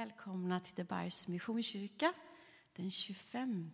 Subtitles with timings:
[0.00, 2.12] välkomna till Debergs Missionskyrka
[2.72, 3.70] den 25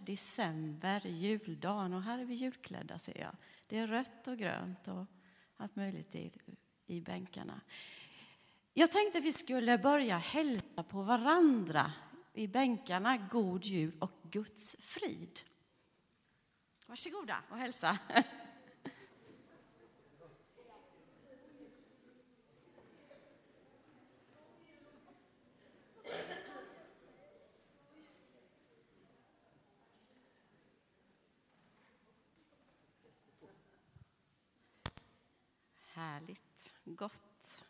[0.00, 1.92] december, juldagen.
[1.92, 3.36] Och här är vi julklädda ser jag.
[3.66, 5.06] Det är rött och grönt och
[5.56, 6.30] allt möjligt i,
[6.86, 7.60] i bänkarna.
[8.74, 11.92] Jag tänkte vi skulle börja hälsa på varandra
[12.32, 13.16] i bänkarna.
[13.16, 15.40] God jul och Guds frid.
[16.86, 17.98] Varsågoda och hälsa.
[36.96, 37.64] gott.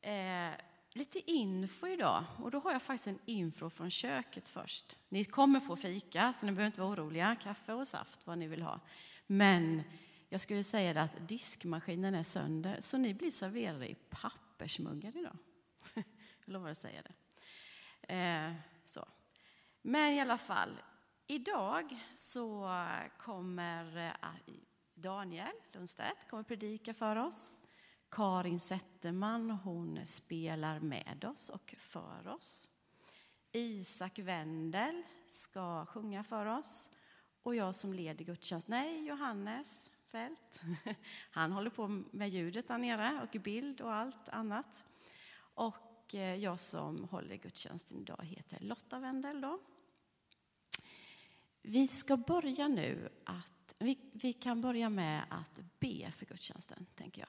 [0.00, 0.50] Eh,
[0.92, 2.24] lite info idag.
[2.38, 4.96] Och då har jag faktiskt en info från köket först.
[5.08, 7.36] Ni kommer få fika, så ni behöver inte vara oroliga.
[7.42, 8.80] Kaffe och saft, vad ni vill ha.
[9.26, 9.82] Men
[10.28, 15.36] jag skulle säga att diskmaskinen är sönder, så ni blir serverade i pappersmuggar idag.
[15.94, 16.04] jag
[16.44, 17.14] lovar att säga det.
[18.14, 19.08] Eh, så.
[19.82, 20.80] Men i alla fall,
[21.26, 22.70] idag så
[23.18, 24.30] kommer eh,
[24.94, 27.60] Daniel Lundstedt kommer predika för oss.
[28.10, 32.68] Karin Zetterman hon spelar med oss och för oss.
[33.52, 36.90] Isak Wendel ska sjunga för oss.
[37.42, 40.60] Och jag som leder gudstjänst, nej, Johannes Fält.
[41.30, 44.84] Han håller på med ljudet där nere och bild och allt annat.
[45.38, 49.40] Och eh, jag som håller gudstjänsten idag heter Lotta Wendel.
[49.40, 49.60] Då.
[51.62, 57.20] Vi ska börja nu att, vi, vi kan börja med att be för gudstjänsten, tänker
[57.20, 57.28] jag.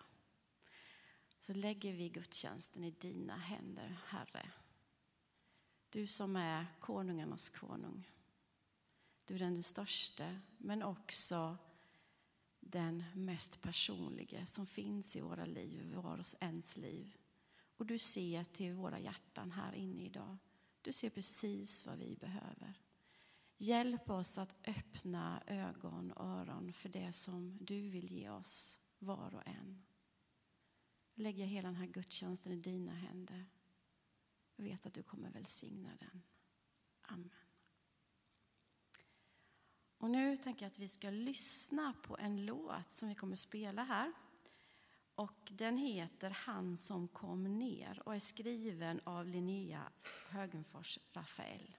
[1.49, 4.51] Så lägger vi gudstjänsten i dina händer, Herre.
[5.89, 8.11] Du som är konungarnas konung.
[9.25, 11.57] Du är den största, men också
[12.59, 17.17] den mest personliga som finns i våra liv, i var och ens liv.
[17.77, 20.37] Och du ser till våra hjärtan här inne idag.
[20.81, 22.73] Du ser precis vad vi behöver.
[23.57, 29.35] Hjälp oss att öppna ögon och öron för det som du vill ge oss, var
[29.35, 29.83] och en.
[31.19, 33.45] Lägger hela den här gudstjänsten i dina händer.
[34.55, 36.21] Jag vet att du kommer välsigna den.
[37.01, 37.31] Amen.
[39.97, 43.83] Och nu tänker jag att vi ska lyssna på en låt som vi kommer spela
[43.83, 44.13] här.
[45.15, 49.91] Och den heter Han som kom ner och är skriven av Linnea
[50.29, 51.75] Högenfors Rafael.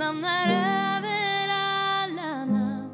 [0.00, 2.90] Namn är över alla namn.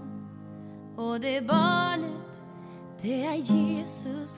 [0.96, 2.40] Och det barnet,
[3.02, 4.35] det är Jesus.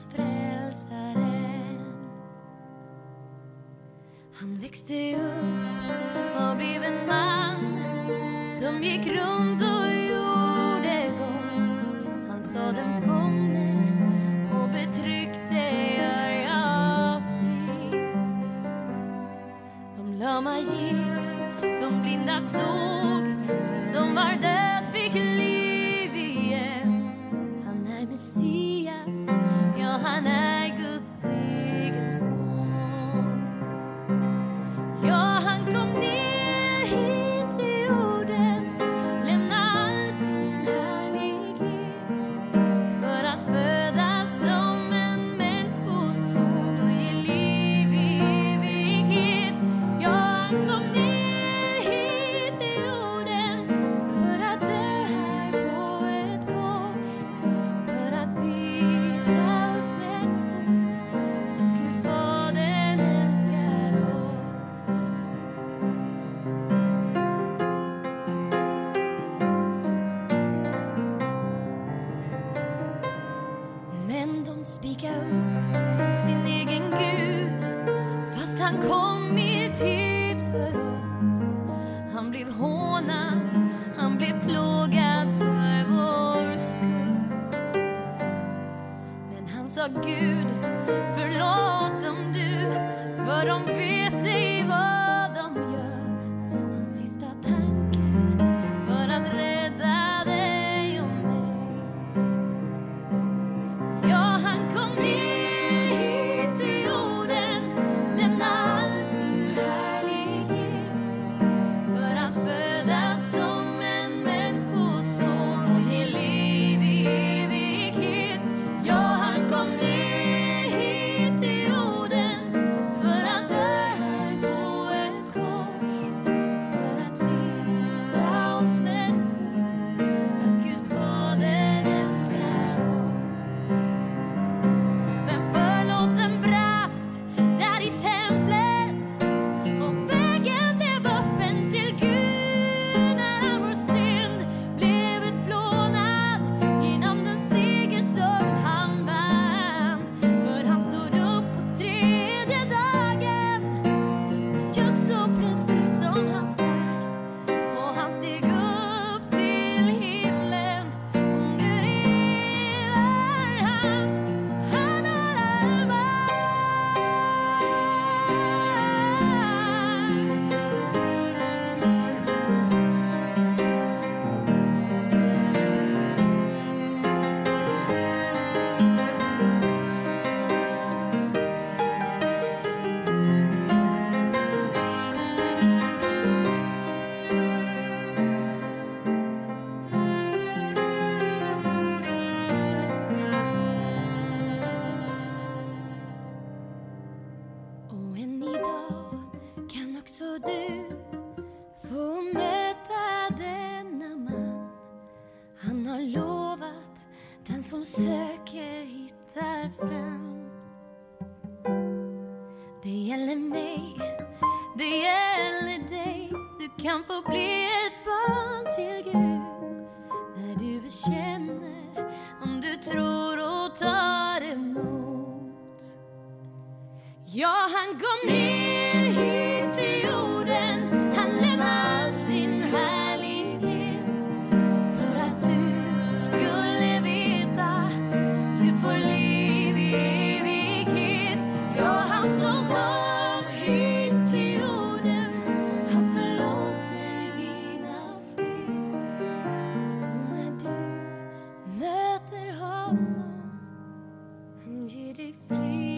[255.49, 255.88] Han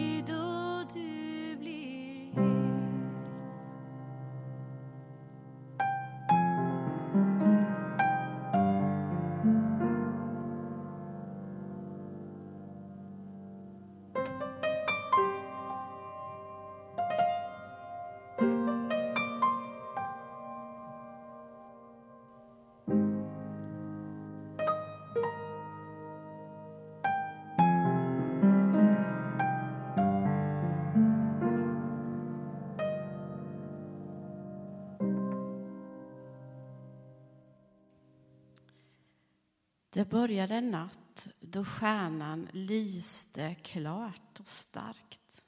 [39.94, 45.44] Det började en natt då stjärnan lyste klart och starkt.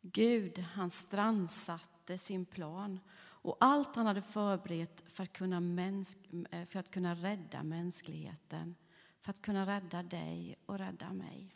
[0.00, 6.64] Gud, han strandsatte sin plan och allt han hade förberett för att kunna, mäns- eh,
[6.64, 8.74] för att kunna rädda mänskligheten,
[9.20, 11.54] för att kunna rädda dig och rädda mig.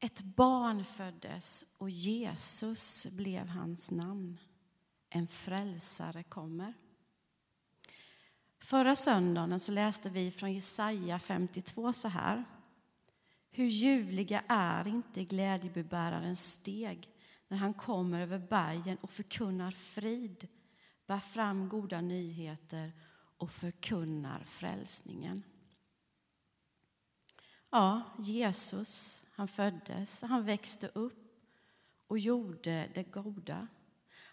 [0.00, 4.38] Ett barn föddes och Jesus blev hans namn.
[5.08, 6.74] En frälsare kommer.
[8.60, 12.44] Förra söndagen så läste vi från Jesaja 52 så här.
[13.50, 17.08] Hur ljuvliga är inte glädjebärarens steg
[17.48, 20.48] när han kommer över bergen och förkunnar frid,
[21.06, 22.92] bär fram goda nyheter
[23.36, 25.42] och förkunnar frälsningen.
[27.70, 31.28] Ja, Jesus, han föddes, han växte upp
[32.06, 33.68] och gjorde det goda.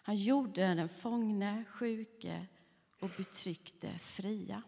[0.04, 2.48] Han gjorde den fångne, sjuke
[3.00, 4.64] och betryckte fria.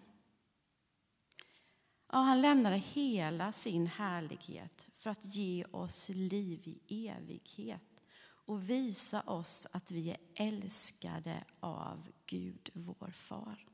[2.11, 9.21] Ja, han lämnade hela sin härlighet för att ge oss liv i evighet och visa
[9.21, 13.67] oss att vi är älskade av Gud, vår far.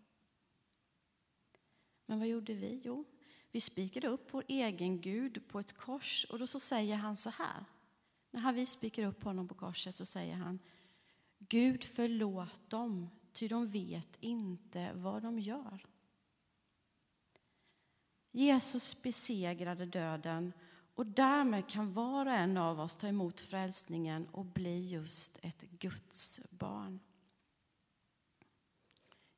[2.06, 2.82] Men vad gjorde vi?
[2.84, 3.06] Jo,
[3.52, 7.30] vi spikade upp vår egen Gud på ett kors och då så säger han så
[7.30, 7.66] här.
[8.32, 10.60] När vi spikar upp honom på korset så säger han
[11.40, 15.86] Gud förlåt dem, ty de vet inte vad de gör.
[18.32, 20.54] Jesus besegrade döden
[20.96, 25.62] och därmed kan var och en av oss ta emot frälsningen och bli just ett
[25.62, 27.00] Guds barn.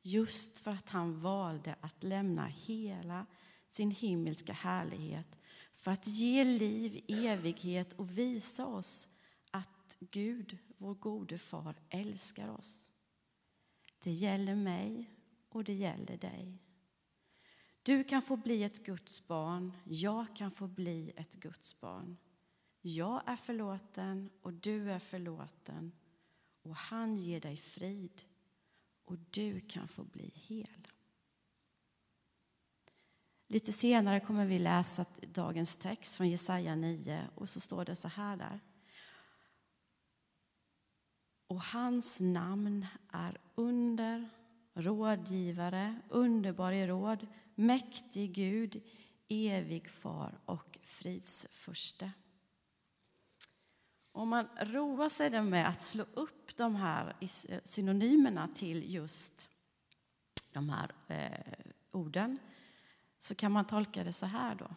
[0.01, 3.25] Just för att han valde att lämna hela
[3.67, 5.39] sin himmelska härlighet
[5.75, 9.07] för att ge liv, evighet och visa oss
[9.51, 12.91] att Gud, vår gode far, älskar oss.
[14.05, 15.09] Det gäller mig
[15.49, 16.61] och det gäller dig.
[17.83, 22.17] Du kan få bli ett Guds barn, jag kan få bli ett Guds barn.
[22.81, 25.91] Jag är förlåten och du är förlåten
[26.61, 28.23] och han ger dig frid
[29.05, 30.87] och du kan få bli hel.
[33.47, 38.07] Lite senare kommer vi läsa dagens text från Jesaja 9 och så står det så
[38.07, 38.59] här där.
[41.55, 44.29] Och hans namn är under,
[44.73, 48.81] rådgivare, underbar i råd, mäktig Gud,
[49.27, 52.11] evig far och fridsförste.
[54.11, 57.15] Om man roar sig med att slå upp de här
[57.63, 59.49] synonymerna till just
[60.53, 62.39] de här eh, orden
[63.19, 64.75] så kan man tolka det så här då.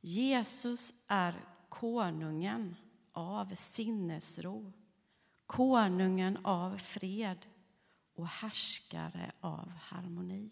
[0.00, 2.76] Jesus är konungen
[3.12, 4.72] av sinnesro,
[5.52, 7.46] konungen av fred
[8.14, 10.50] och härskare av harmoni.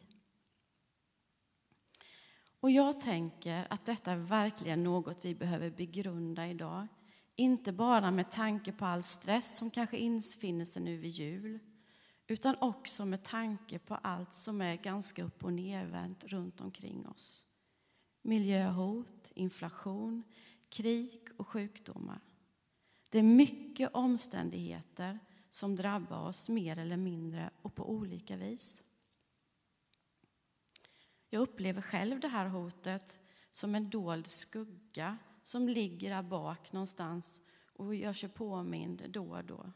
[2.61, 6.87] Och jag tänker att detta är verkligen något vi behöver begrunda idag.
[7.37, 11.59] Inte bara med tanke på all stress som kanske infinner sig nu vid jul
[12.27, 17.47] utan också med tanke på allt som är ganska upp och nervänt runt omkring oss.
[18.23, 20.23] Miljöhot, inflation,
[20.69, 22.21] krig och sjukdomar.
[23.11, 25.19] Det är mycket omständigheter
[25.51, 28.83] som drabbar oss mer eller mindre och på olika vis.
[31.29, 33.19] Jag upplever själv det här hotet
[33.53, 37.41] som en dold skugga som ligger där bak någonstans
[37.73, 39.73] och gör sig påmind då och då.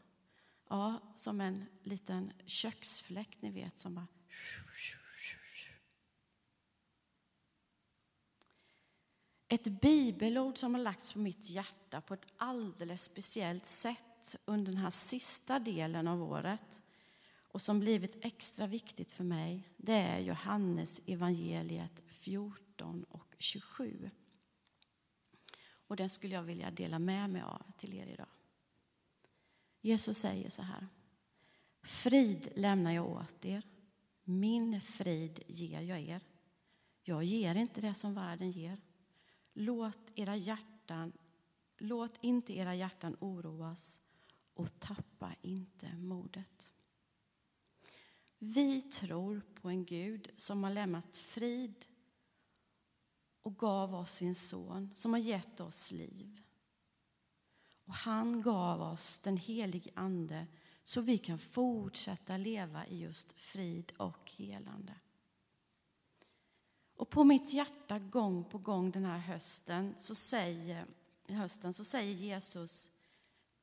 [0.69, 4.07] Ja, som en liten köksfläkt, ni vet, som bara...
[9.55, 14.81] Ett bibelord som har lagts på mitt hjärta på ett alldeles speciellt sätt under den
[14.81, 16.81] här sista delen av året
[17.47, 24.09] och som blivit extra viktigt för mig, det är Johannes evangeliet 14 och 27.
[25.87, 28.29] Och den skulle jag vilja dela med mig av till er idag.
[29.81, 30.87] Jesus säger så här.
[31.81, 33.63] Frid lämnar jag åt er.
[34.23, 36.21] Min frid ger jag er.
[37.03, 38.81] Jag ger inte det som världen ger.
[39.57, 41.13] Låt, era hjärtan,
[41.77, 43.99] låt inte era hjärtan oroas
[44.53, 46.73] och tappa inte modet.
[48.37, 51.85] Vi tror på en Gud som har lämnat frid
[53.41, 56.41] och gav oss sin son, som har gett oss liv.
[57.85, 60.47] Och han gav oss den helige Ande
[60.83, 64.93] så vi kan fortsätta leva i just frid och helande.
[66.95, 70.85] Och på mitt hjärta gång på gång den här hösten så säger,
[71.27, 72.91] hösten så säger Jesus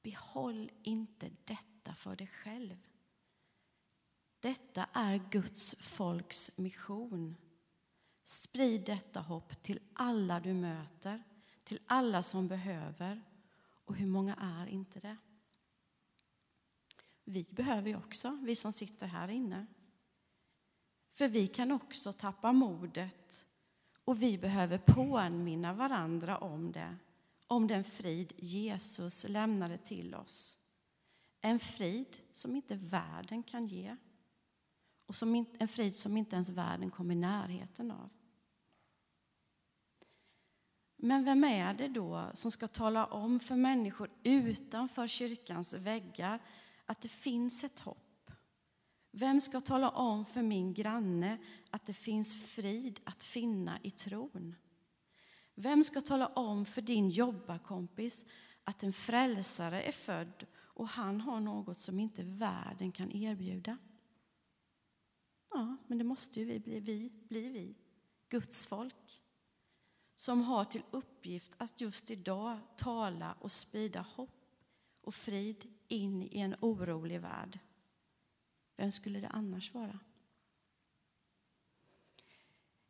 [0.02, 2.76] Behåll inte detta för dig själv.
[4.40, 7.36] Detta är Guds folks mission.
[8.24, 11.22] Sprid detta hopp till alla du möter,
[11.64, 13.22] till alla som behöver.
[13.84, 15.16] Och hur många är inte det?
[17.24, 19.66] Vi behöver ju också, vi som sitter här inne.
[21.12, 23.46] För vi kan också tappa modet
[24.04, 26.96] och vi behöver påminna varandra om det,
[27.46, 30.58] om den frid Jesus lämnade till oss.
[31.40, 33.96] En frid som inte världen kan ge
[35.06, 38.10] och som en frid som inte ens världen kommer i närheten av.
[40.96, 46.42] Men vem är det då som ska tala om för människor utanför kyrkans väggar
[46.86, 48.11] att det finns ett hopp?
[49.14, 51.38] Vem ska tala om för min granne
[51.70, 54.54] att det finns frid att finna i tron?
[55.54, 58.24] Vem ska tala om för din jobbarkompis
[58.64, 63.78] att en frälsare är född och han har något som inte världen kan erbjuda?
[65.50, 67.74] Ja, men det måste ju vi bli, vi, bli vi,
[68.28, 69.22] Guds folk
[70.14, 74.44] som har till uppgift att just idag tala och sprida hopp
[75.00, 77.58] och frid in i en orolig värld.
[78.82, 79.98] Vem skulle det annars vara?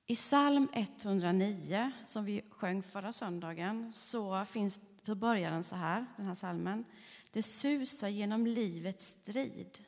[0.06, 6.06] I psalm 109, som vi sjöng förra söndagen, så finns så börjar den så här,
[6.16, 6.84] den här salmen.
[7.30, 9.84] Det susar genom livets strid,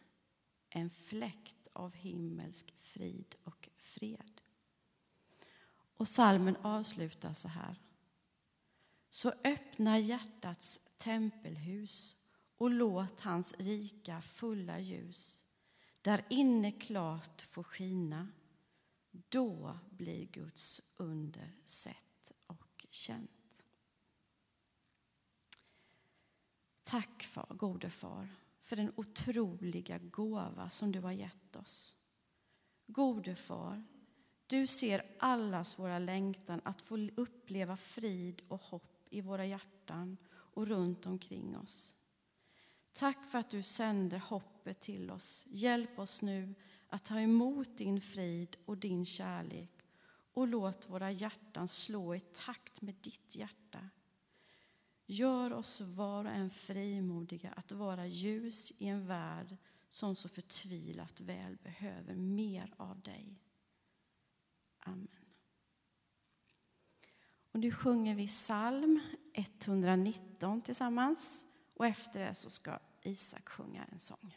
[0.71, 4.41] en fläkt av himmelsk frid och fred.
[5.97, 7.77] Och salmen avslutas så här.
[9.09, 12.17] Så öppna hjärtats tempelhus
[12.57, 15.45] och låt hans rika fulla ljus
[16.05, 18.29] där inne klart får skina.
[19.11, 23.65] Då blir Guds under sett och känt.
[26.83, 28.29] Tack, far, gode far,
[28.63, 31.97] för den otroliga gåva som du har gett oss.
[32.87, 33.85] Gode far,
[34.47, 40.67] du ser allas våra längtan att få uppleva frid och hopp i våra hjärtan och
[40.67, 41.97] runt omkring oss.
[42.95, 45.47] Tack för att du sänder hoppet till oss.
[45.49, 46.55] Hjälp oss nu
[46.89, 49.71] att ta emot din frid och din kärlek
[50.35, 53.89] och låt våra hjärtan slå i takt med ditt hjärta.
[55.07, 59.57] Gör oss var och en frimodiga att vara ljus i en värld
[59.89, 63.41] som så förtvilat väl behöver mer av dig.
[64.79, 65.09] Amen.
[67.53, 69.01] Och nu sjunger vi psalm
[69.33, 74.37] 119 tillsammans och efter det så ska Isak sjunga en sång.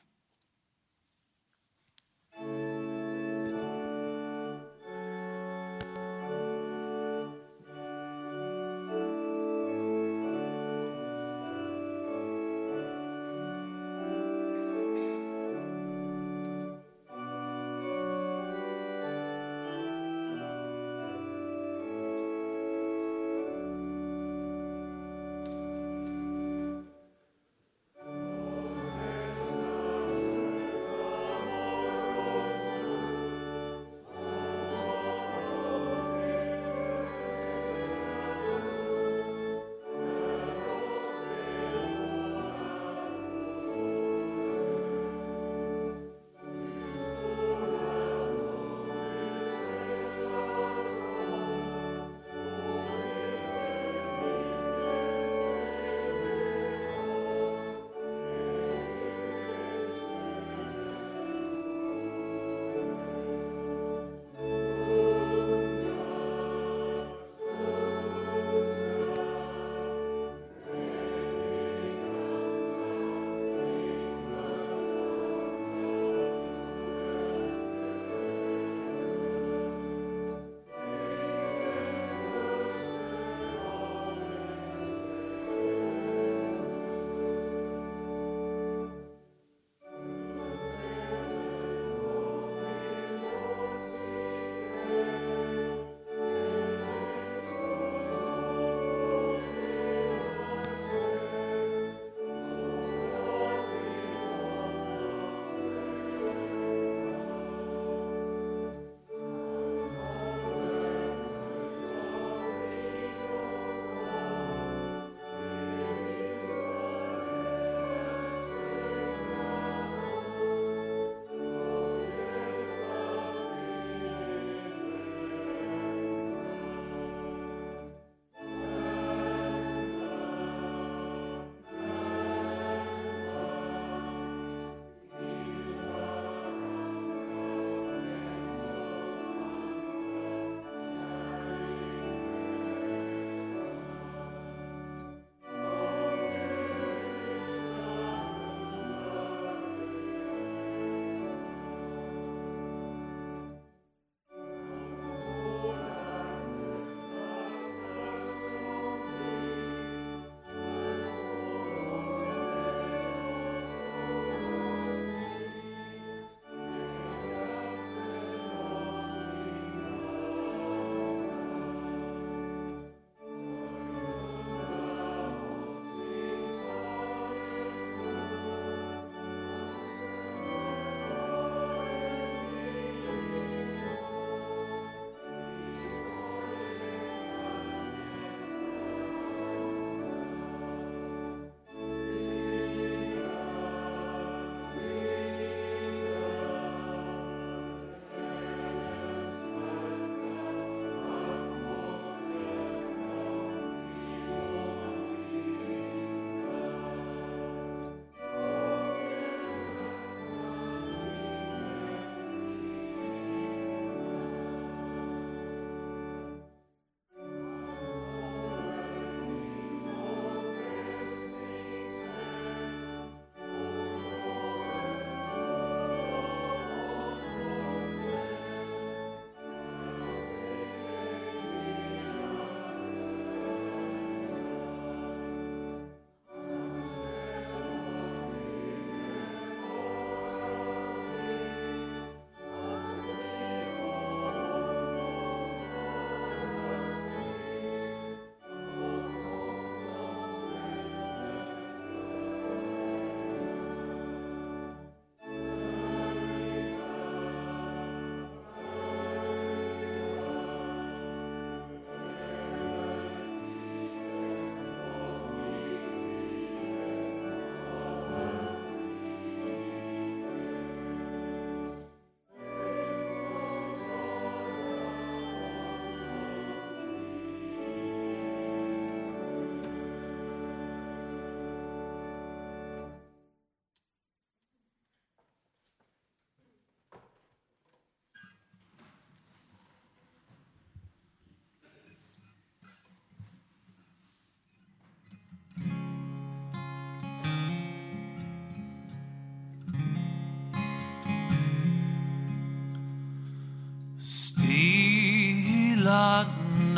[305.87, 306.77] Laden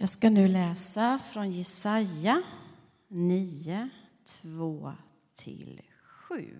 [0.00, 2.42] Jag ska nu läsa från Jesaja
[3.08, 3.88] 9,
[4.24, 4.92] 2
[5.34, 6.56] till 7.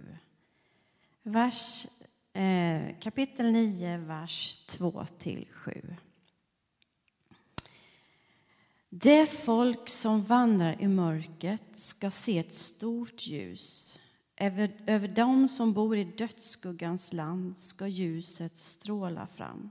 [1.22, 1.86] Vers,
[2.32, 5.96] eh, kapitel 9, vers 2 till 7.
[8.88, 13.98] Det folk som vandrar i mörkret ska se ett stort ljus.
[14.36, 19.70] Över, över dem som bor i dödsskuggans land ska ljuset stråla fram.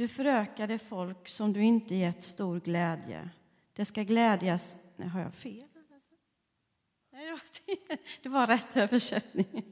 [0.00, 3.30] Du förökade folk som du inte gett stor glädje.
[3.72, 4.78] Det ska glädjas...
[4.96, 5.64] Nej, har jag fel?
[7.12, 7.38] Nej,
[8.22, 9.64] det var- rätt översättning.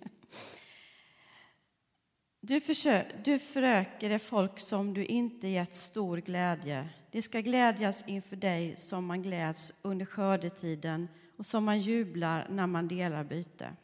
[2.41, 6.89] Du, försö- du förökade folk som du inte gett stor glädje.
[7.11, 12.67] Det ska glädjas inför dig som man gläds under skördetiden och som man jublar när
[12.67, 13.77] man delar byte.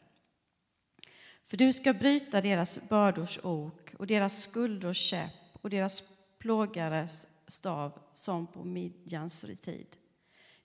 [1.45, 5.31] För du ska bryta deras bördors ok och deras skuldors käpp
[5.61, 6.03] och deras
[6.45, 9.87] plågares stav som på midjans tid.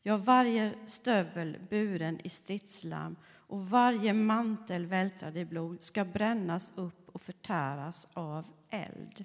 [0.03, 7.09] Ja, varje stövel buren i stridslam och varje mantel vältrad i blod ska brännas upp
[7.09, 9.25] och förtäras av eld.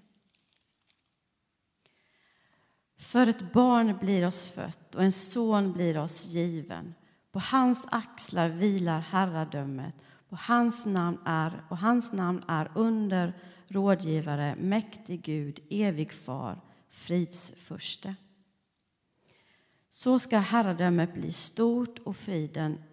[2.98, 6.94] För ett barn blir oss fött och en son blir oss given.
[7.32, 9.96] På hans axlar vilar herradömet
[10.30, 13.34] och hans namn är, och hans namn är under
[13.72, 18.16] rådgivare, mäktig Gud, evig far, fridsförste.
[19.90, 22.84] Så ska herradömet bli stort och friden,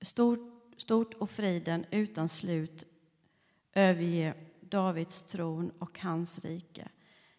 [0.00, 0.40] stort,
[0.76, 2.84] stort och friden utan slut
[3.72, 6.88] överge Davids tron och hans rike.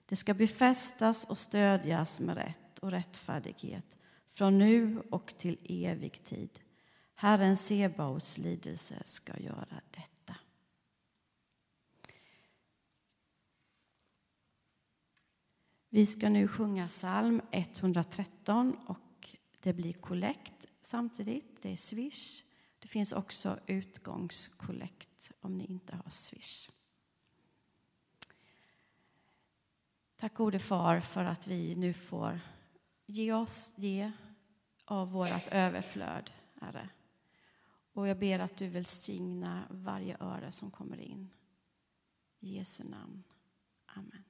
[0.05, 3.97] Det ska befästas och stödjas med rätt och rättfärdighet
[4.31, 6.59] från nu och till evig tid.
[7.15, 10.14] Herren Sebaots lidelse ska göra detta.
[15.95, 21.61] Vi ska nu sjunga psalm 113 och det blir kollekt samtidigt.
[21.61, 22.43] Det är swish.
[22.79, 26.69] Det finns också utgångskollekt om ni inte har swish.
[30.17, 32.39] Tack gode far för att vi nu får
[33.05, 34.11] ge oss, ge
[34.85, 36.31] av vårt överflöd,
[36.61, 36.89] Herre.
[37.93, 41.33] Och jag ber att du välsigna varje öre som kommer in.
[42.39, 43.23] I Jesu namn.
[43.85, 44.24] Amen.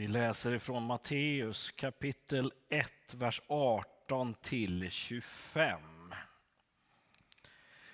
[0.00, 5.80] Vi läser ifrån Matteus kapitel 1, vers 18 till 25.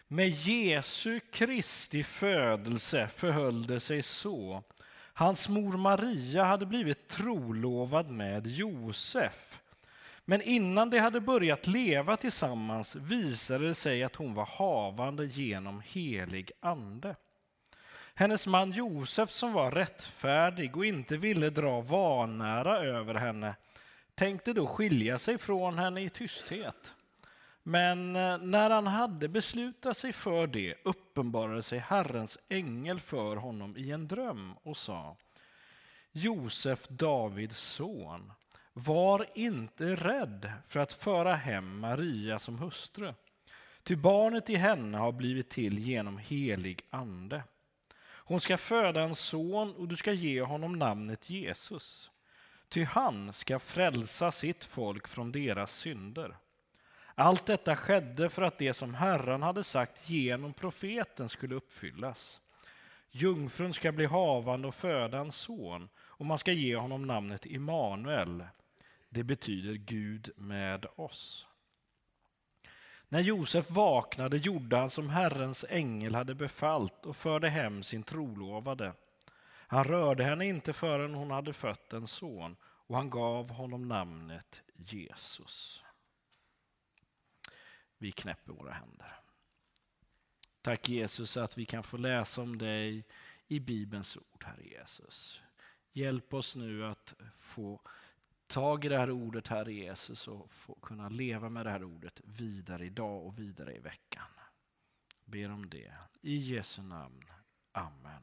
[0.09, 4.63] Med Jesu Kristi födelse förhöll det sig så.
[5.13, 9.61] Hans mor Maria hade blivit trolovad med Josef.
[10.25, 15.83] Men innan de hade börjat leva tillsammans visade det sig att hon var havande genom
[15.87, 17.17] helig ande.
[18.19, 23.55] Hennes man Josef som var rättfärdig och inte ville dra vanära över henne
[24.15, 26.95] tänkte då skilja sig från henne i tysthet.
[27.63, 33.77] Men eh, när han hade beslutat sig för det uppenbarade sig Herrens ängel för honom
[33.77, 35.17] i en dröm och sa
[36.13, 38.33] Josef, Davids son,
[38.73, 43.15] var inte rädd för att föra hem Maria som hustru,
[43.83, 47.43] ty barnet i henne har blivit till genom helig ande.
[48.29, 52.11] Hon ska föda en son och du ska ge honom namnet Jesus.
[52.69, 56.37] Ty han ska frälsa sitt folk från deras synder.
[57.15, 62.41] Allt detta skedde för att det som Herren hade sagt genom profeten skulle uppfyllas.
[63.11, 68.45] Jungfrun ska bli havande och föda en son och man ska ge honom namnet Immanuel.
[69.09, 71.49] Det betyder Gud med oss.
[73.09, 78.93] När Josef vaknade gjorde han som Herrens ängel hade befallt och förde hem sin trolovade.
[79.69, 84.63] Han rörde henne inte förrän hon hade fött en son och han gav honom namnet
[84.75, 85.85] Jesus.
[87.99, 89.21] Vi knäpper våra händer.
[90.63, 93.05] Tack Jesus att vi kan få läsa om dig
[93.49, 95.41] i Bibelns ord, Herre Jesus.
[95.93, 97.81] Hjälp oss nu att få
[98.47, 102.21] tag i det här ordet, Herre Jesus, och få kunna leva med det här ordet
[102.25, 104.29] vidare idag och vidare i veckan.
[105.25, 105.93] Ber om det.
[106.21, 107.25] I Jesu namn.
[107.73, 108.23] Amen.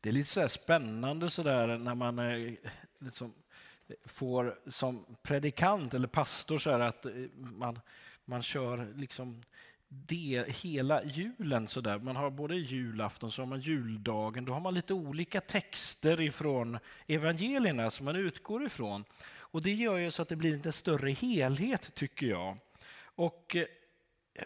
[0.00, 2.54] Det är lite så spännande så där när man eh,
[2.98, 3.34] liksom
[4.04, 7.80] får som predikant eller pastor så att eh, man,
[8.24, 9.42] man kör liksom
[9.88, 11.98] det, hela julen så där.
[11.98, 14.44] Man har både julafton så har man juldagen.
[14.44, 19.04] Då har man lite olika texter ifrån evangelierna som man utgår ifrån.
[19.50, 22.58] Och det gör ju så att det blir en större helhet tycker jag.
[23.00, 23.66] Och eh,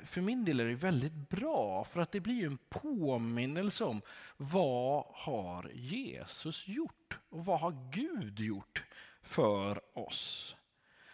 [0.05, 4.03] för min del är det väldigt bra för att det blir en påminnelse om
[4.37, 8.85] vad har Jesus gjort och vad har Gud gjort
[9.23, 10.57] för oss.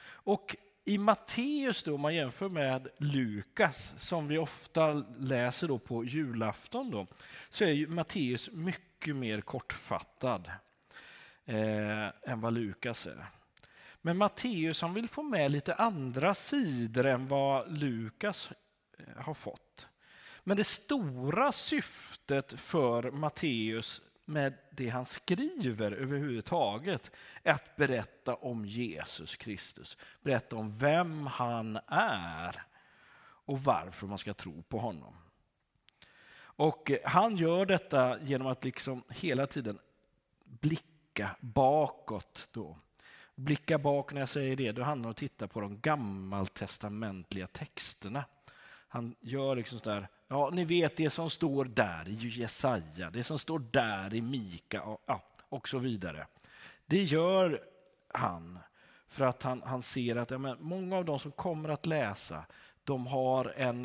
[0.07, 0.57] Och
[0.89, 6.91] i Matteus, då, om man jämför med Lukas, som vi ofta läser då på julafton,
[6.91, 7.07] då,
[7.51, 10.51] så är Matteus mycket mer kortfattad
[11.45, 13.27] eh, än vad Lukas är.
[14.03, 18.53] Men Matteus han vill få med lite andra sidor än vad Lukas
[18.99, 19.89] eh, har fått.
[20.45, 27.11] Men det stora syftet för Matteus med det han skriver överhuvudtaget
[27.43, 29.97] är att berätta om Jesus Kristus.
[30.23, 32.63] Berätta om vem han är
[33.21, 35.15] och varför man ska tro på honom.
[36.59, 39.79] Och Han gör detta genom att liksom hela tiden
[40.45, 42.49] blicka bakåt.
[42.53, 42.79] Då.
[43.35, 47.47] Blicka bak, när jag säger det, då handlar det om att titta på de gammaltestamentliga
[47.47, 48.25] texterna.
[48.89, 53.39] Han gör liksom sådär, ja ni vet det som står där i Jesaja, det som
[53.39, 56.27] står där i Mika och, ja, och så vidare.
[56.87, 57.63] Det gör
[58.15, 58.59] han
[59.09, 62.45] för att han, han ser att ja, men många av de som kommer att läsa,
[62.85, 63.85] de har en,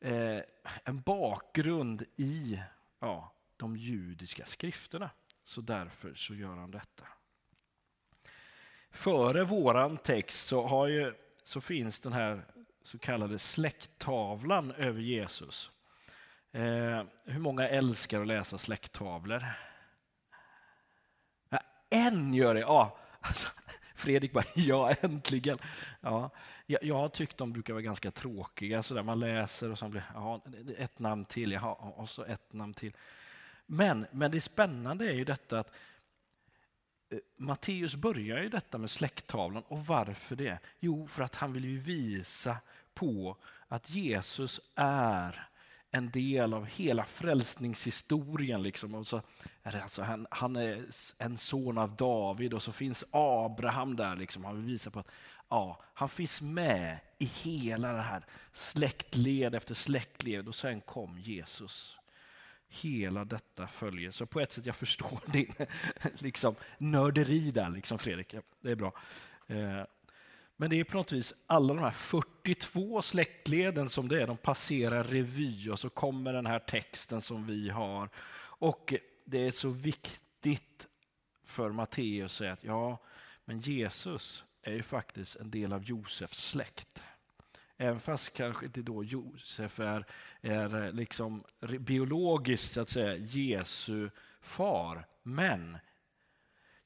[0.00, 0.40] eh,
[0.84, 2.62] en bakgrund i
[3.00, 5.10] ja, de judiska skrifterna.
[5.44, 7.04] Så därför så gör han detta.
[8.90, 11.14] Före våran text så, har ju,
[11.44, 12.44] så finns den här
[12.86, 15.70] så kallade släkttavlan över Jesus.
[16.52, 19.44] Eh, hur många älskar att läsa släkttavlor?
[21.48, 21.58] Ja,
[21.90, 22.60] en gör det!
[22.60, 22.98] Ja.
[23.94, 25.58] Fredrik bara, ja äntligen.
[26.00, 26.30] Ja,
[26.66, 28.82] jag, jag har tyckt de brukar vara ganska tråkiga.
[28.82, 30.44] Så där man läser och så blir ja,
[30.78, 32.96] ett namn till, jaha, och så ett namn till.
[33.66, 35.72] Men, men det spännande är ju detta att
[37.10, 39.62] eh, Matteus börjar ju detta med släkttavlan.
[39.62, 40.58] Och varför det?
[40.80, 42.56] Jo, för att han vill ju visa
[42.96, 43.36] på
[43.68, 45.48] att Jesus är
[45.90, 48.62] en del av hela frälsningshistorien.
[48.62, 48.94] Liksom.
[48.94, 49.22] Och så
[49.62, 50.84] är det alltså, han, han, är
[51.18, 54.16] en son av David och så finns Abraham där.
[54.16, 54.44] Liksom.
[54.44, 55.10] Han vill visa på att
[55.48, 58.22] ja, han finns med i hela det här
[58.52, 61.98] släktled efter släktled och sen kom Jesus.
[62.68, 64.10] Hela detta följer.
[64.10, 65.54] Så på ett sätt jag förstår din
[66.20, 68.34] liksom, nörderi där, liksom Fredrik.
[68.60, 68.92] Det är bra.
[69.46, 69.82] Eh,
[70.56, 74.36] men det är på något vis alla de här 42 släktleden som det är, de
[74.36, 78.08] passerar revy och så kommer den här texten som vi har.
[78.58, 78.94] Och
[79.24, 80.86] det är så viktigt
[81.44, 82.98] för Matteus att säga att ja,
[83.44, 87.02] men Jesus är ju faktiskt en del av Josefs släkt.
[87.76, 90.06] Även fast kanske inte då Josef är,
[90.40, 91.44] är liksom
[91.80, 95.06] biologiskt så att säga Jesu far.
[95.22, 95.78] Men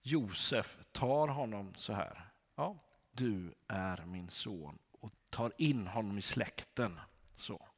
[0.02, 2.30] Josef tar honom så här.
[2.56, 2.78] Ja,
[3.10, 7.00] du är min son och tar in honom i släkten.
[7.36, 7.68] Så.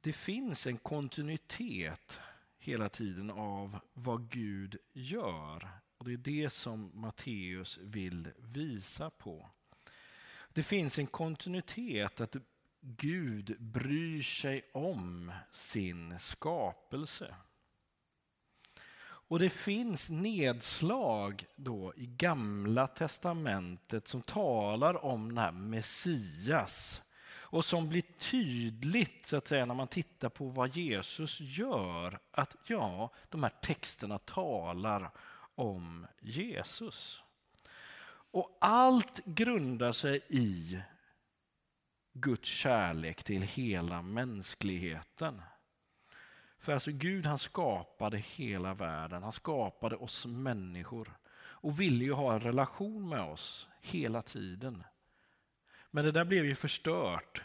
[0.00, 2.20] Det finns en kontinuitet
[2.58, 5.68] hela tiden av vad Gud gör.
[5.98, 9.50] Och Det är det som Matteus vill visa på.
[10.52, 12.36] Det finns en kontinuitet att
[12.80, 17.34] Gud bryr sig om sin skapelse.
[19.00, 27.02] Och det finns nedslag då i Gamla testamentet som talar om den här Messias
[27.50, 32.18] och som blir tydligt så att säga, när man tittar på vad Jesus gör.
[32.30, 35.10] Att ja, de här texterna talar
[35.54, 37.22] om Jesus.
[38.30, 40.78] Och allt grundar sig i
[42.20, 45.42] Guds kärlek till hela mänskligheten.
[46.58, 51.18] För alltså Gud han skapade hela världen, han skapade oss människor
[51.60, 54.84] och ville ju ha en relation med oss hela tiden.
[55.90, 57.42] Men det där blev ju förstört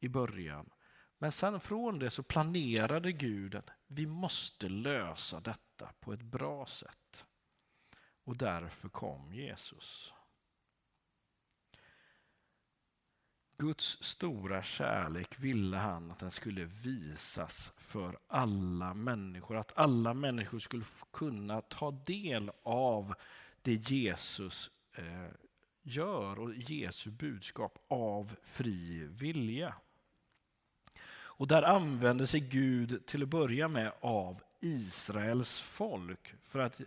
[0.00, 0.70] i början.
[1.18, 6.66] Men sen från det så planerade Gud att vi måste lösa detta på ett bra
[6.66, 7.24] sätt.
[8.24, 10.14] Och därför kom Jesus.
[13.58, 19.56] Guds stora kärlek ville han att den skulle visas för alla människor.
[19.56, 23.14] Att alla människor skulle kunna ta del av
[23.62, 25.30] det Jesus eh,
[25.82, 29.74] gör och Jesu budskap av fri vilja.
[31.08, 36.80] Och där använde sig Gud till att börja med av Israels folk för att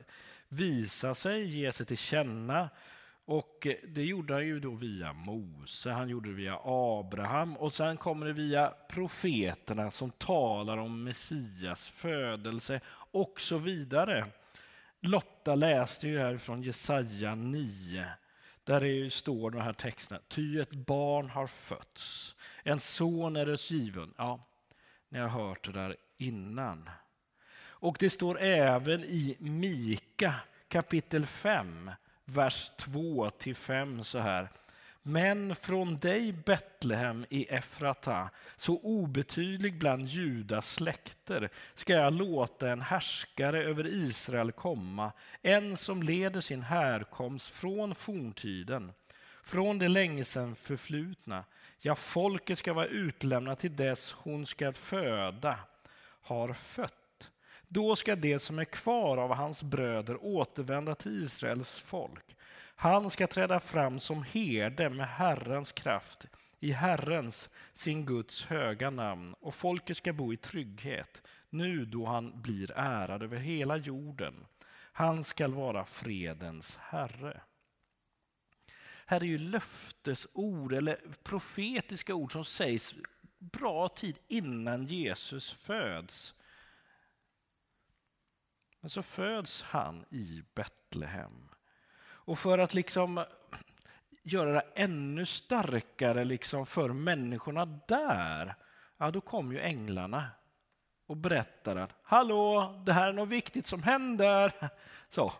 [0.47, 2.69] visa sig, ge sig till känna.
[3.29, 7.73] Och eh, det gjorde han ju då via Mose, han gjorde det via Abraham och
[7.73, 12.79] sen kommer det via profeterna som talar om Messias födelse
[13.11, 14.25] och så vidare.
[14.99, 18.05] Lotta läste ju här från Jesaja 9
[18.63, 23.71] där det står den här texten, ty ett barn har fötts, en son är oss
[23.71, 24.13] given.
[24.17, 24.47] Ja,
[25.09, 26.89] ni har hört det där innan.
[27.61, 30.35] Och det står även i Mika
[30.67, 31.91] kapitel 5,
[32.29, 34.49] vers 2 till 5 så här.
[35.01, 42.81] Men från dig Betlehem i Efrata, så obetydlig bland Judas släkter, ska jag låta en
[42.81, 45.11] härskare över Israel komma,
[45.41, 48.91] en som leder sin härkomst från forntiden,
[49.43, 51.43] från det länge sedan förflutna.
[51.79, 55.59] Ja, folket ska vara utlämnat till dess hon ska föda,
[56.21, 56.98] har fött.
[57.71, 62.35] Då ska det som är kvar av hans bröder återvända till Israels folk.
[62.75, 66.25] Han ska träda fram som herde med Herrens kraft,
[66.59, 72.41] i Herrens, sin Guds höga namn, och folket ska bo i trygghet, nu då han
[72.41, 74.45] blir ärad över hela jorden.
[74.91, 77.41] Han skall vara fredens Herre.
[79.05, 82.95] Här är ju löftesord, eller profetiska ord som sägs
[83.39, 86.33] bra tid innan Jesus föds.
[88.79, 91.49] Men så föds han i Betlehem.
[92.01, 93.25] Och för att liksom
[94.23, 98.55] göra det ännu starkare liksom för människorna där,
[98.97, 100.25] ja, då kom ju änglarna
[101.05, 104.53] och berättade att hallå, det här är något viktigt som händer.
[105.09, 105.33] Så.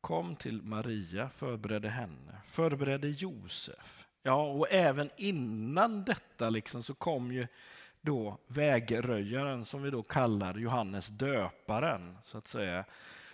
[0.00, 4.06] Kom till Maria, förberedde henne, förberedde Josef.
[4.22, 7.46] Ja, och även innan detta liksom så kom ju
[8.02, 12.84] då vägröjaren som vi då kallar Johannes döparen, så att säga.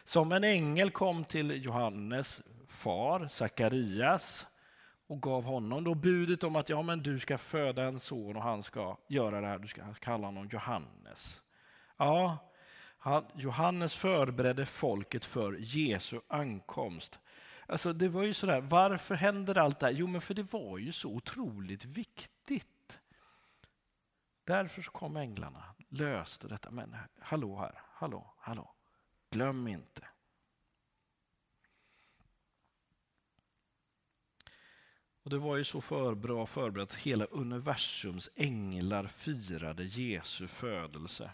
[0.04, 4.46] Som en ängel kom till Johannes far, Sakarias,
[5.06, 8.42] och gav honom då budet om att ja, men du ska föda en son och
[8.42, 11.42] han ska göra det här, du ska kalla honom Johannes.
[11.96, 12.38] Ja,
[13.34, 17.18] Johannes förberedde folket för Jesu ankomst.
[17.66, 19.92] Alltså det var ju sådär, varför händer allt det här?
[19.92, 22.75] Jo, men för det var ju så otroligt viktigt.
[24.46, 26.70] Därför så kom änglarna, löste detta.
[26.70, 28.74] Men hallå här, hallå, hallå.
[29.30, 30.08] Glöm inte.
[35.22, 41.30] Och Det var ju så för bra förberett att hela universums änglar firade Jesu födelse.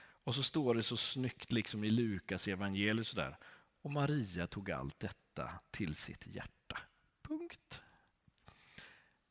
[0.00, 3.38] Och så står det så snyggt liksom i Lukas evangelium sådär.
[3.82, 6.78] Och Maria tog allt detta till sitt hjärta.
[7.22, 7.82] Punkt.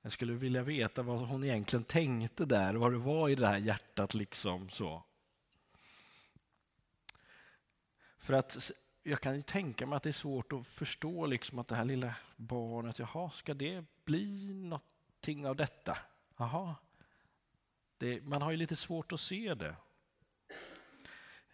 [0.07, 3.57] Jag skulle vilja veta vad hon egentligen tänkte där, vad det var i det här
[3.57, 4.13] hjärtat.
[4.13, 5.03] liksom så.
[8.17, 8.71] För att
[9.03, 12.15] jag kan tänka mig att det är svårt att förstå liksom att det här lilla
[12.35, 15.97] barnet, jaha, ska det bli någonting av detta?
[16.37, 16.75] Jaha.
[17.97, 19.75] Det, man har ju lite svårt att se det.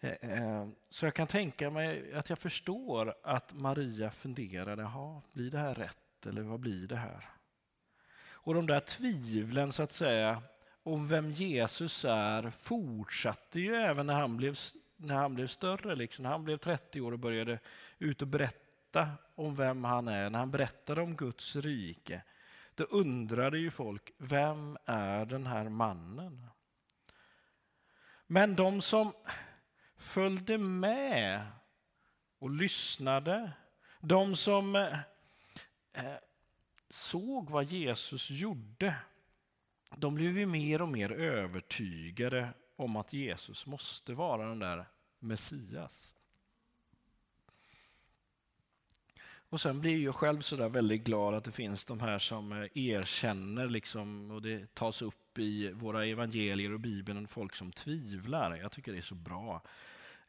[0.00, 5.50] Eh, eh, så jag kan tänka mig att jag förstår att Maria funderade, jaha, blir
[5.50, 7.34] det här rätt eller vad blir det här?
[8.44, 10.42] Och de där tvivlen så att säga
[10.82, 14.58] om vem Jesus är fortsatte ju även när han blev,
[14.96, 15.94] när han blev större.
[15.94, 16.22] Liksom.
[16.22, 17.58] När han blev 30 år och började
[17.98, 22.22] ut och berätta om vem han är, när han berättade om Guds rike.
[22.74, 26.46] Då undrade ju folk, vem är den här mannen?
[28.26, 29.12] Men de som
[29.96, 31.46] följde med
[32.38, 33.52] och lyssnade,
[34.00, 36.14] de som eh,
[36.94, 38.96] såg vad Jesus gjorde,
[39.96, 44.88] de blev ju mer och mer övertygade om att Jesus måste vara den där
[45.18, 46.14] Messias.
[49.48, 52.68] Och sen blir jag själv så där väldigt glad att det finns de här som
[52.74, 58.56] erkänner, liksom, och det tas upp i våra evangelier och Bibeln, folk som tvivlar.
[58.56, 59.62] Jag tycker det är så bra,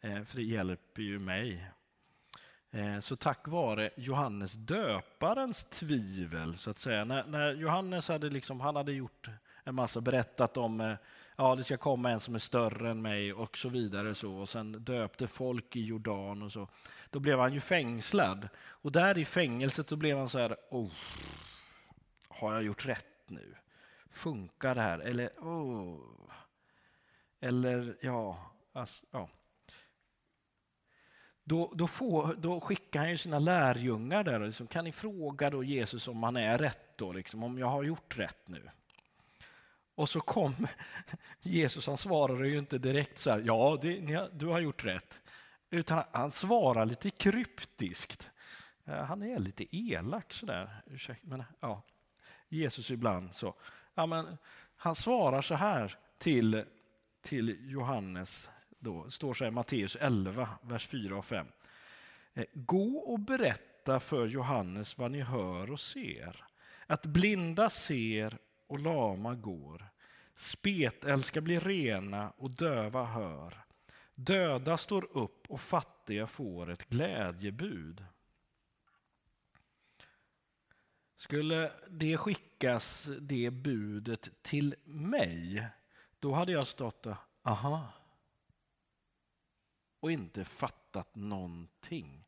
[0.02, 1.72] eh, för det hjälper ju mig
[2.76, 8.60] Eh, så tack vare Johannes döparens tvivel, så att säga, när, när Johannes hade, liksom,
[8.60, 9.30] han hade gjort
[9.64, 10.96] en massa, berättat om eh,
[11.36, 14.16] ja, det ska komma en som är större än mig och så vidare.
[14.16, 16.68] Så, och sen döpte folk i Jordan och så.
[17.10, 18.50] Då blev han ju fängslad.
[18.58, 20.92] Och där i fängelset så blev han så här, oh,
[22.28, 23.56] har jag gjort rätt nu?
[24.10, 25.00] Funkar det här?
[25.00, 26.00] Eller, oh.
[27.40, 29.30] Eller ja, alltså, ja.
[31.48, 35.50] Då, då, får, då skickar han ju sina lärjungar där och liksom, kan ni fråga
[35.50, 38.70] då Jesus om han är rätt då, liksom, om jag har gjort rätt nu.
[39.96, 40.68] Och så kom
[41.42, 44.86] Jesus, han svarade ju inte direkt så här, ja, det, ni har, du har gjort
[44.86, 45.22] rätt.
[45.70, 48.32] Utan han svarar lite kryptiskt.
[48.86, 50.82] Eh, han är lite elak sådär.
[50.86, 51.82] Ursäkta, men ja,
[52.50, 53.56] Jesus ibland så.
[53.96, 54.38] Ja, men
[54.76, 56.64] han svarar så här till,
[57.22, 58.50] till Johannes,
[58.86, 61.48] då, det står så här i Matteus 11, vers 4 och 5.
[62.34, 66.44] Eh, gå och berätta för Johannes vad ni hör och ser.
[66.88, 69.90] Att blinda ser och lama går.
[70.36, 73.66] Spetälska blir rena och döva hör.
[74.16, 78.06] Döda står upp och fattiga får ett glädjebud.
[81.18, 85.68] Skulle det skickas, det budet, till mig,
[86.20, 87.88] då hade jag stått och aha,
[90.06, 92.26] och inte fattat någonting.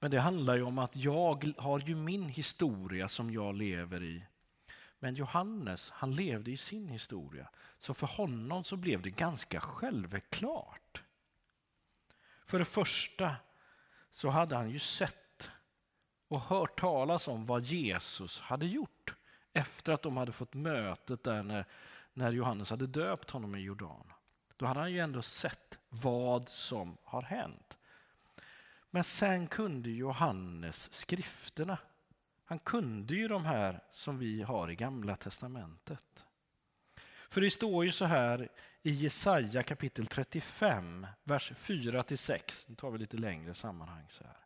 [0.00, 4.26] Men det handlar ju om att jag har ju min historia som jag lever i.
[4.98, 7.48] Men Johannes, han levde i sin historia.
[7.78, 11.02] Så för honom så blev det ganska självklart.
[12.46, 13.36] För det första
[14.10, 15.50] så hade han ju sett
[16.28, 19.14] och hört talas om vad Jesus hade gjort
[19.52, 21.64] efter att de hade fått mötet där när,
[22.12, 24.13] när Johannes hade döpt honom i Jordan.
[24.56, 27.76] Då hade han ju ändå sett vad som har hänt.
[28.90, 31.78] Men sen kunde Johannes skrifterna.
[32.44, 36.24] Han kunde ju de här som vi har i Gamla testamentet.
[37.30, 38.48] För det står ju så här
[38.82, 42.64] i Jesaja kapitel 35, vers 4-6.
[42.68, 44.06] Nu tar vi lite längre sammanhang.
[44.08, 44.36] så här.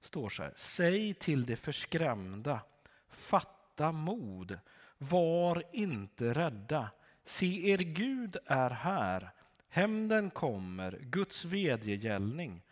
[0.00, 0.52] står så här.
[0.56, 2.60] Säg till de förskrämda,
[3.08, 4.58] fatta mod,
[4.98, 6.90] var inte rädda.
[7.26, 9.30] Se, er Gud är här.
[9.68, 12.62] Hämnden kommer, Guds vedergällning.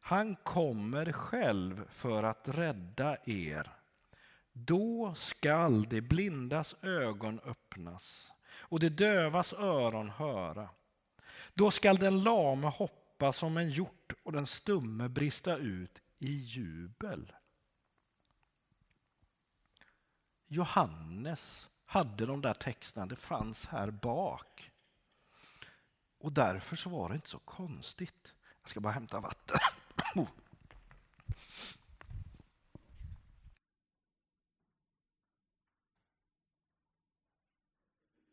[0.00, 3.72] Han kommer själv för att rädda er.
[4.52, 10.68] Då skall de blindas ögon öppnas och de dövas öron höra.
[11.54, 17.32] Då skall den lame hoppa som en hjort och den stumme brista ut i jubel.
[20.46, 24.70] Johannes hade de där texterna, det fanns här bak.
[26.18, 28.34] Och därför så var det inte så konstigt.
[28.62, 29.58] Jag ska bara hämta vatten.
[30.14, 30.28] Oh.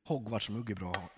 [0.03, 1.09] Hogwarts mugg är bra.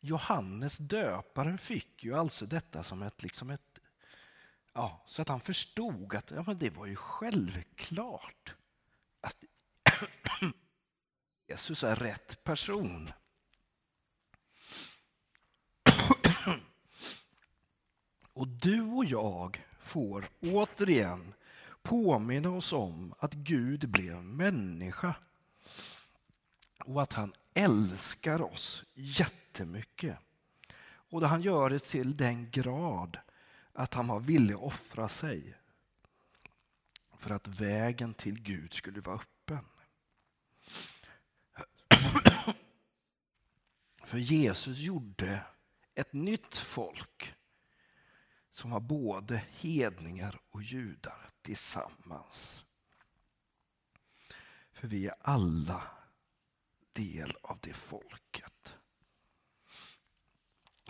[0.00, 3.71] Johannes döparen fick ju alltså detta som ett, liksom ett
[4.72, 8.54] ja, så att han förstod att ja, men det var ju självklart
[9.20, 9.44] att
[11.48, 13.12] Jesus är rätt person.
[18.32, 21.34] Och du och jag får återigen
[21.82, 25.14] påminna oss om att Gud blev människa
[26.84, 30.18] och att han älskar oss jättemycket.
[30.84, 33.18] Och det han gör det till den grad
[33.72, 35.56] att han var villig att offra sig
[37.22, 39.64] för att vägen till Gud skulle vara öppen.
[44.04, 45.46] För Jesus gjorde
[45.94, 47.34] ett nytt folk
[48.50, 52.64] som var både hedningar och judar tillsammans.
[54.72, 55.90] För vi är alla
[56.92, 58.76] del av det folket.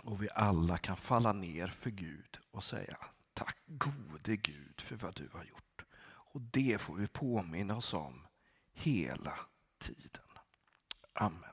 [0.03, 2.97] Och vi alla kan falla ner för Gud och säga
[3.33, 5.85] tack gode Gud för vad du har gjort.
[6.05, 8.27] Och det får vi påminna oss om
[8.73, 9.39] hela
[9.77, 10.23] tiden.
[11.13, 11.52] Amen.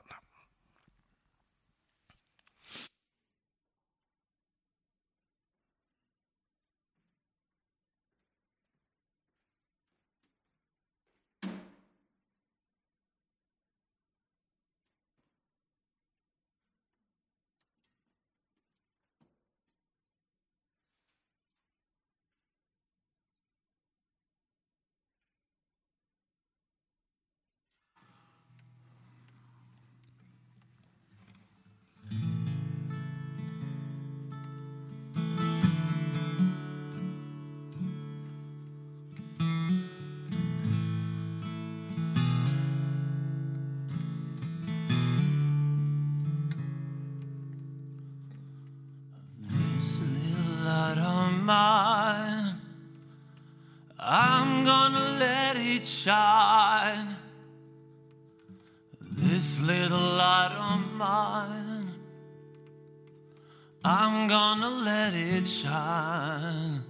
[65.47, 66.83] Shine.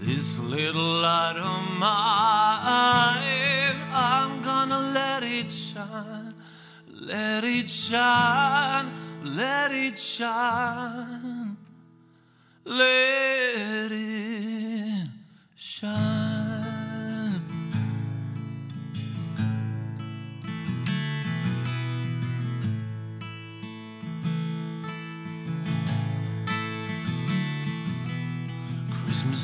[0.00, 6.34] This little light of mine, I'm gonna let it shine.
[6.88, 8.92] Let it shine,
[9.22, 11.56] let it shine.
[12.64, 13.39] Let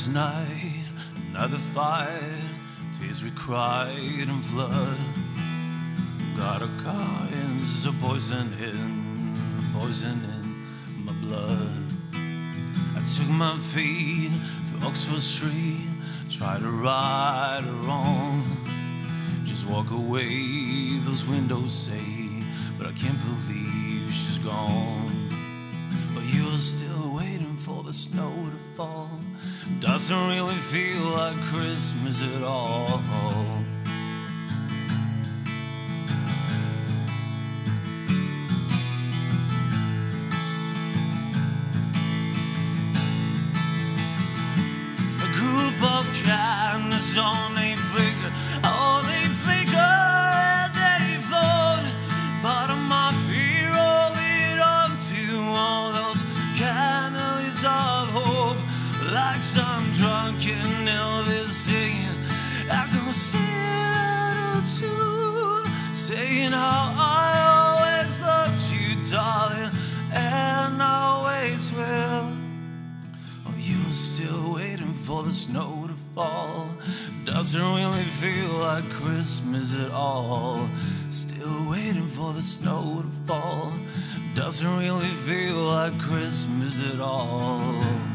[0.09, 0.85] Night,
[1.31, 2.09] another fight.
[2.97, 4.99] Tears we cried and flood.
[6.37, 11.83] Got a car and a poison in, poison in my blood.
[12.95, 14.31] I took my feet
[14.71, 15.89] to Oxford Street,
[16.31, 18.45] tried to right a wrong.
[19.45, 22.45] Just walk away, those windows say,
[22.79, 25.29] but I can't believe she's gone.
[26.15, 29.11] But you're still waiting for the snow to fall.
[29.81, 33.03] Doesn't really feel like Christmas at all.
[45.19, 47.56] A group of candles on
[75.07, 76.69] for the snow to fall.
[77.25, 80.69] Doesn't really feel like Christmas at all.
[81.11, 83.73] Still waiting for the snow to fall.
[84.35, 88.06] Doesn't really feel like Christmas at all.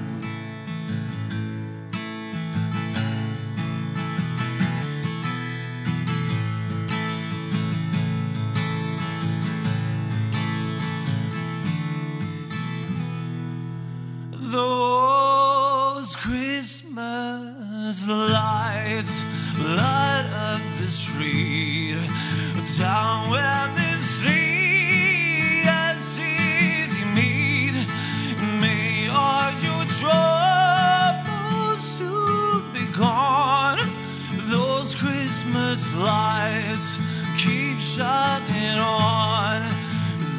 [20.91, 21.97] Street
[22.77, 27.75] down where the sea and city meet.
[28.59, 33.79] May all your troubles soon be gone.
[34.49, 36.97] Those Christmas lights
[37.37, 39.71] keep shining on.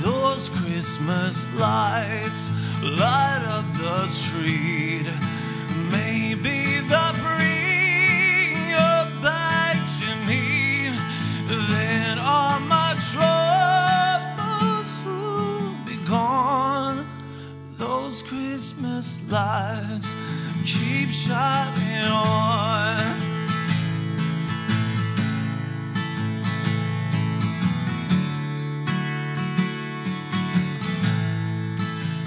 [0.01, 2.51] Those Christmas lights
[2.83, 4.62] light up the street.
[21.23, 22.99] Keep shining on.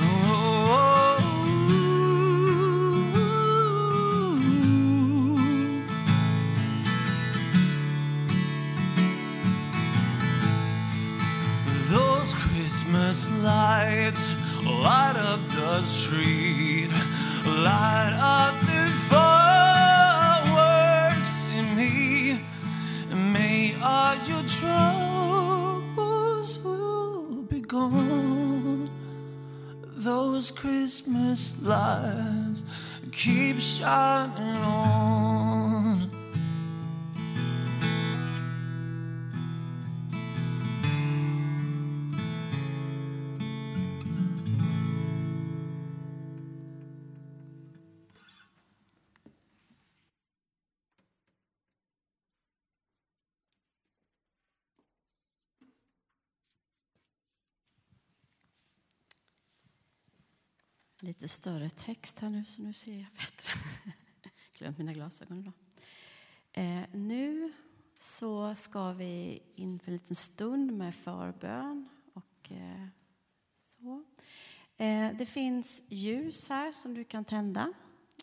[0.02, 1.18] Oh.
[11.89, 16.89] Those Christmas lights light up the street,
[17.46, 18.45] light up
[30.56, 32.64] Christmas lights
[33.12, 35.14] keep shining on.
[61.26, 63.54] Lite större text här nu, så nu ser jag bättre.
[64.58, 65.54] Glömt mina glasögon idag.
[66.54, 67.54] Eh, nu
[68.00, 71.90] så ska vi inför en liten stund med förbön.
[72.14, 72.88] Och, eh,
[73.60, 74.04] så.
[74.78, 77.74] Eh, det finns ljus här som du kan tända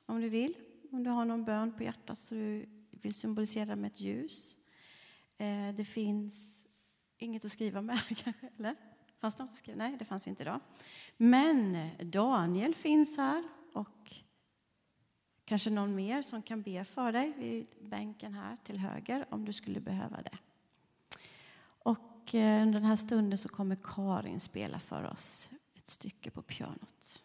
[0.07, 0.55] om du vill.
[0.93, 4.57] Om du har någon bön på hjärtat så du vill symbolisera med ett ljus.
[5.39, 6.65] Eh, det finns
[7.19, 8.77] inget att skriva med kanske, eller?
[9.23, 9.79] Fanns det något skrivet?
[9.79, 10.61] Nej, det fanns inte idag.
[11.17, 14.15] Men Daniel finns här och
[15.45, 19.53] kanske någon mer som kan be för dig vid bänken här till höger om du
[19.53, 20.39] skulle behöva det.
[21.63, 26.43] Och eh, under den här stunden så kommer Karin spela för oss ett stycke på
[26.43, 27.23] pianot.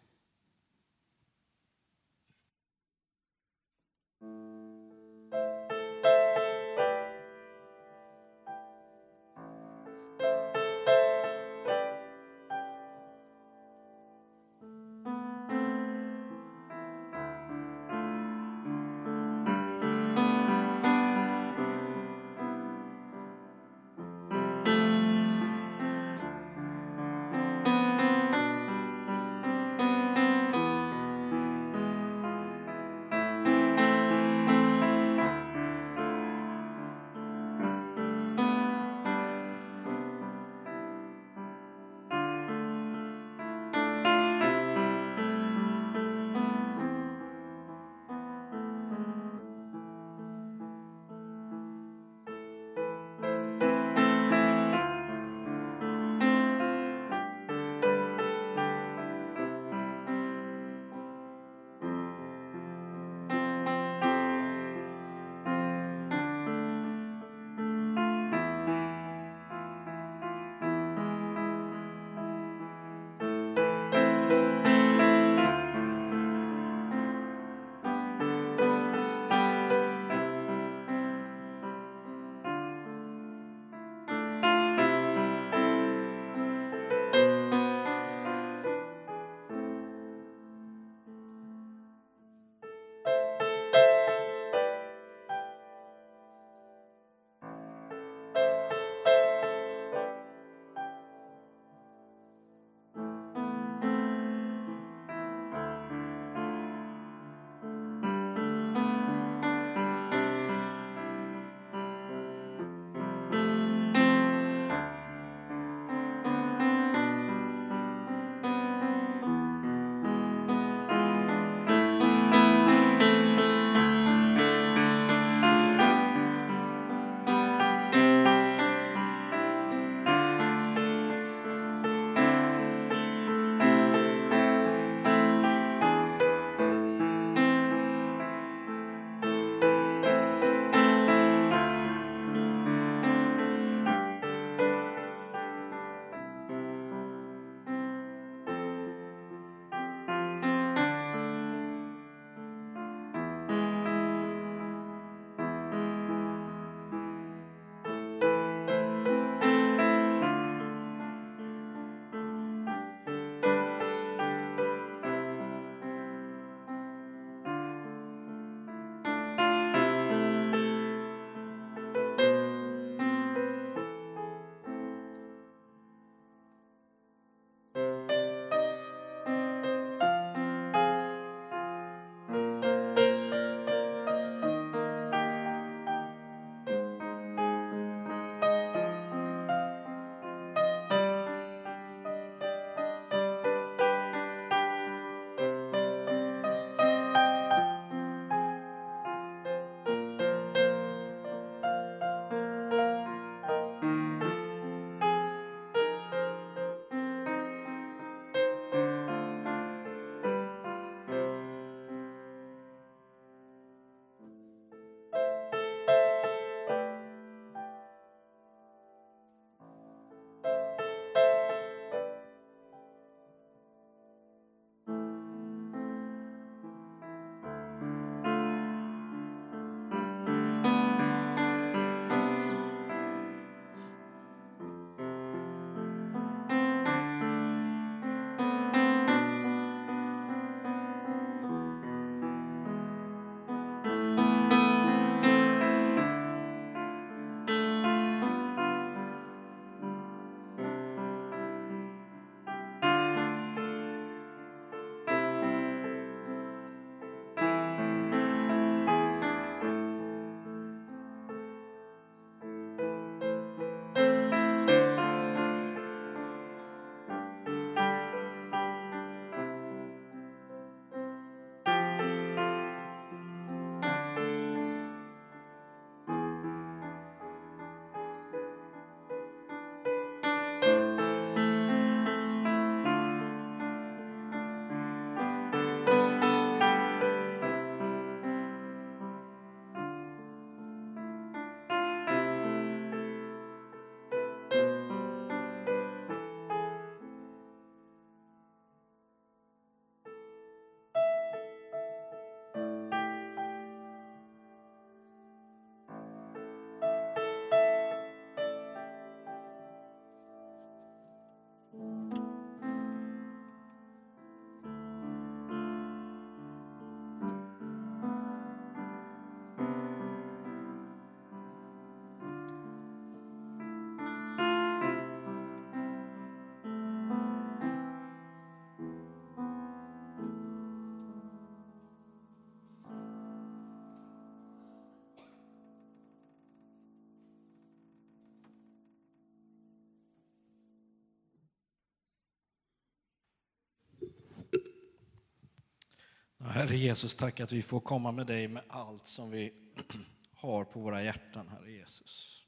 [346.58, 349.53] Herre Jesus, tack att vi får komma med dig med allt som vi
[350.34, 352.45] har på våra hjärtan, Herre Jesus.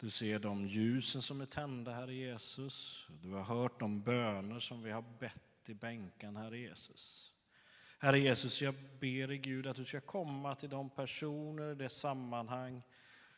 [0.00, 3.06] Du ser de ljusen som är tända, Herre Jesus.
[3.22, 7.32] Du har hört de böner som vi har bett i bänken, Herre Jesus.
[7.98, 12.82] Herre Jesus, jag ber dig Gud att du ska komma till de personer, det sammanhang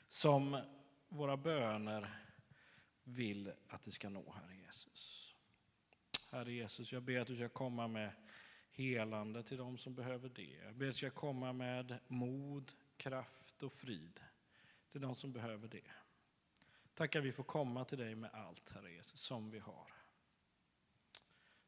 [0.09, 0.61] som
[1.09, 2.15] våra böner
[3.05, 5.35] vill att det ska nå, Herre Jesus.
[6.33, 8.11] Herre Jesus, jag ber att du ska komma med
[8.75, 10.59] helande till dem som behöver det.
[10.65, 14.21] Jag ber att du ska komma med mod, kraft och frid
[14.93, 15.91] till de som behöver det.
[16.95, 19.93] Tack att vi får komma till dig med allt, Herre Jesus, som vi har.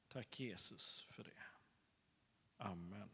[0.08, 1.30] Tack Jesus för det.
[2.56, 3.10] Amen.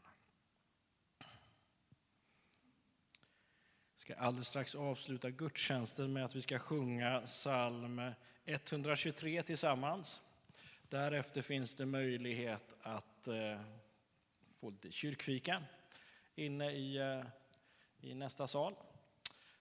[3.93, 8.01] Jag ska alldeles strax avsluta gudstjänsten med att vi ska sjunga psalm
[8.45, 10.21] 123 tillsammans.
[10.89, 13.61] Därefter finns det möjlighet att eh,
[14.63, 15.63] få lite kyrkfika
[16.35, 17.25] inne i, eh,
[18.01, 18.75] i nästa sal.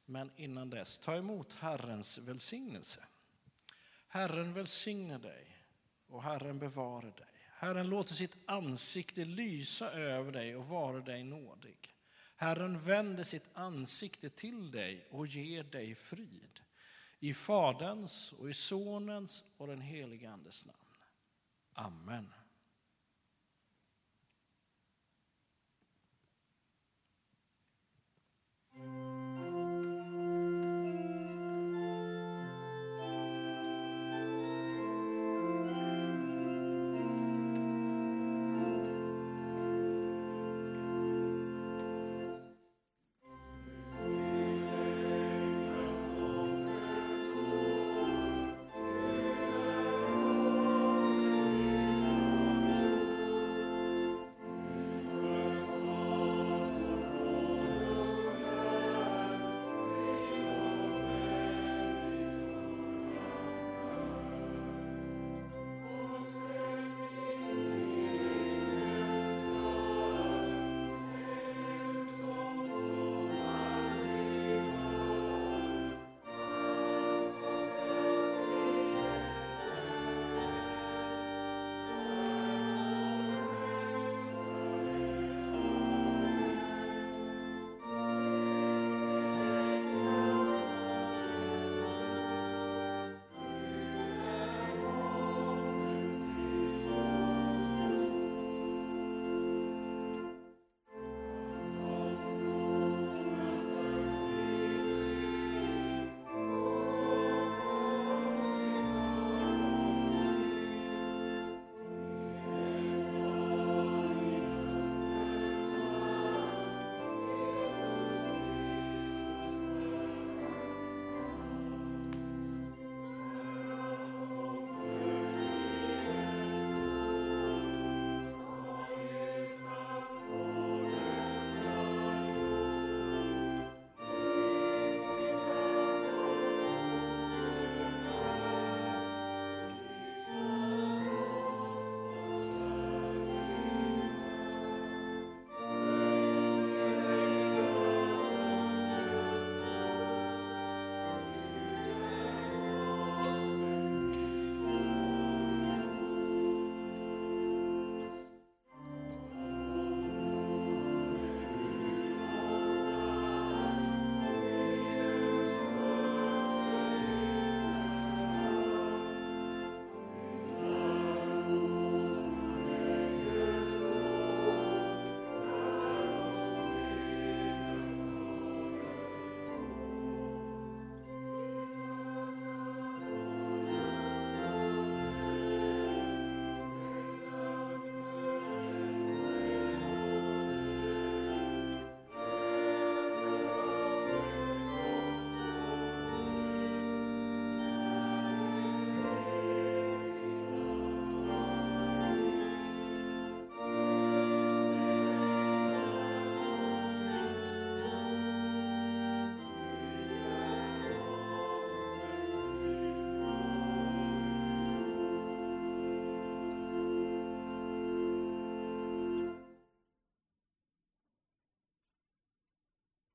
[0.06, 3.06] Men innan dess, ta emot Herrens välsignelse.
[4.08, 5.58] Herren välsigne dig
[6.08, 7.28] och Herren bevare dig.
[7.50, 11.96] Herren låter sitt ansikte lysa över dig och vara dig nådig.
[12.36, 16.60] Herren vänder sitt ansikte till dig och ger dig frid.
[17.20, 20.78] I Faderns och i Sonens och den helige Andes namn.
[21.74, 22.41] Amen.